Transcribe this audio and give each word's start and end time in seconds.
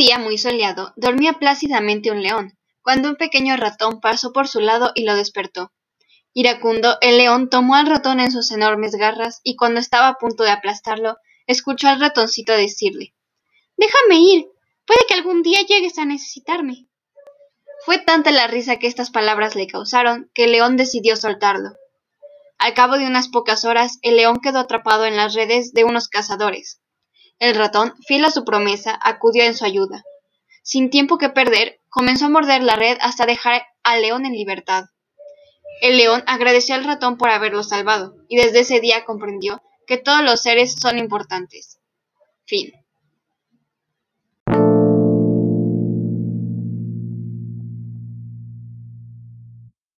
día 0.00 0.18
muy 0.18 0.38
soleado 0.38 0.94
dormía 0.96 1.34
plácidamente 1.34 2.10
un 2.10 2.22
león, 2.22 2.56
cuando 2.80 3.10
un 3.10 3.16
pequeño 3.16 3.58
ratón 3.58 4.00
pasó 4.00 4.32
por 4.32 4.48
su 4.48 4.60
lado 4.60 4.92
y 4.94 5.04
lo 5.04 5.14
despertó. 5.14 5.72
Iracundo, 6.32 6.96
el 7.02 7.18
león 7.18 7.50
tomó 7.50 7.74
al 7.74 7.86
ratón 7.86 8.18
en 8.18 8.32
sus 8.32 8.50
enormes 8.50 8.92
garras 8.92 9.42
y 9.44 9.56
cuando 9.56 9.78
estaba 9.78 10.08
a 10.08 10.14
punto 10.14 10.42
de 10.42 10.52
aplastarlo, 10.52 11.18
escuchó 11.46 11.88
al 11.88 12.00
ratoncito 12.00 12.54
decirle 12.54 13.14
Déjame 13.76 14.20
ir. 14.20 14.46
Puede 14.86 15.00
que 15.06 15.12
algún 15.12 15.42
día 15.42 15.60
llegues 15.68 15.98
a 15.98 16.06
necesitarme. 16.06 16.86
Fue 17.84 17.98
tanta 17.98 18.30
la 18.30 18.46
risa 18.46 18.76
que 18.76 18.86
estas 18.86 19.10
palabras 19.10 19.54
le 19.54 19.66
causaron 19.66 20.30
que 20.32 20.44
el 20.44 20.52
león 20.52 20.78
decidió 20.78 21.14
soltarlo. 21.14 21.74
Al 22.56 22.72
cabo 22.72 22.96
de 22.96 23.06
unas 23.06 23.28
pocas 23.28 23.66
horas, 23.66 23.98
el 24.00 24.16
león 24.16 24.40
quedó 24.42 24.60
atrapado 24.60 25.04
en 25.04 25.16
las 25.16 25.34
redes 25.34 25.74
de 25.74 25.84
unos 25.84 26.08
cazadores. 26.08 26.80
El 27.40 27.56
ratón, 27.56 27.94
fiel 28.06 28.24
a 28.26 28.30
su 28.30 28.44
promesa, 28.44 28.98
acudió 29.02 29.42
en 29.44 29.56
su 29.56 29.64
ayuda. 29.64 30.04
Sin 30.62 30.90
tiempo 30.90 31.16
que 31.16 31.30
perder, 31.30 31.80
comenzó 31.88 32.26
a 32.26 32.28
morder 32.28 32.62
la 32.62 32.76
red 32.76 32.98
hasta 33.00 33.24
dejar 33.24 33.62
al 33.82 34.02
león 34.02 34.26
en 34.26 34.34
libertad. 34.34 34.84
El 35.80 35.96
león 35.96 36.22
agradeció 36.26 36.74
al 36.74 36.84
ratón 36.84 37.16
por 37.16 37.30
haberlo 37.30 37.62
salvado, 37.62 38.14
y 38.28 38.36
desde 38.36 38.60
ese 38.60 38.80
día 38.80 39.06
comprendió 39.06 39.62
que 39.86 39.96
todos 39.96 40.22
los 40.22 40.42
seres 40.42 40.76
son 40.78 40.98
importantes. 40.98 41.80
Fin. 42.44 42.72